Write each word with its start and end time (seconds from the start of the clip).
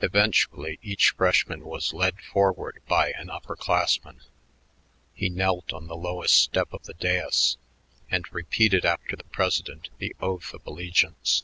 Eventually 0.00 0.78
each 0.84 1.10
freshman 1.16 1.64
was 1.64 1.92
led 1.92 2.20
forward 2.22 2.80
by 2.86 3.10
an 3.10 3.28
upper 3.28 3.56
classman. 3.56 4.20
He 5.14 5.28
knelt 5.28 5.72
on 5.72 5.88
the 5.88 5.96
lowest 5.96 6.36
step 6.36 6.72
of 6.72 6.84
the 6.84 6.94
dais 6.94 7.56
and 8.08 8.32
repeated 8.32 8.84
after 8.84 9.16
the 9.16 9.24
president 9.24 9.88
the 9.98 10.14
oath 10.20 10.54
of 10.54 10.64
allegiance. 10.64 11.42